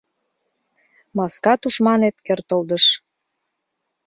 [1.17, 2.85] Маска тушманет кертылдыш.